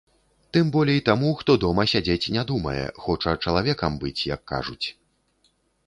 Тым 0.55 0.69
болей 0.75 1.01
таму, 1.09 1.29
хто 1.41 1.57
дома 1.65 1.85
сядзець 1.93 2.31
не 2.37 2.43
думае, 2.55 2.83
хоча 3.05 3.37
чалавекам 3.43 3.91
быць, 4.07 4.19
як 4.35 4.41
кажуць. 4.55 4.85